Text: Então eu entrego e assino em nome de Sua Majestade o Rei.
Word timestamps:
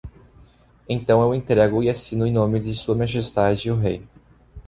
Então 0.89 1.21
eu 1.21 1.31
entrego 1.35 1.83
e 1.83 1.87
assino 1.91 2.25
em 2.25 2.31
nome 2.31 2.59
de 2.59 2.73
Sua 2.73 2.95
Majestade 2.95 3.69
o 3.69 3.75
Rei. 3.77 4.03